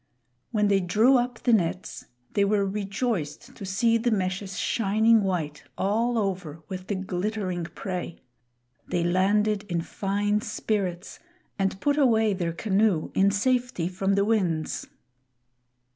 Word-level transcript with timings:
When 0.49 0.67
they 0.67 0.79
drew 0.79 1.17
up 1.17 1.37
the 1.43 1.53
nets 1.53 2.05
they 2.33 2.43
were 2.43 2.65
rejoiced 2.65 3.55
to 3.55 3.63
see 3.67 3.99
the 3.99 4.09
meshes 4.09 4.57
shining 4.57 5.21
white, 5.21 5.63
all 5.77 6.17
over, 6.17 6.63
with 6.67 6.87
the 6.87 6.95
glittering 6.95 7.65
prey. 7.65 8.17
They 8.87 9.03
landed 9.03 9.61
in 9.69 9.81
fine 9.81 10.41
spirits, 10.41 11.19
and 11.59 11.79
put 11.79 11.99
away 11.99 12.33
their 12.33 12.51
canoe 12.51 13.11
in 13.13 13.29
safety 13.29 13.87
from 13.87 14.15
the 14.15 14.25
winds. 14.25 14.87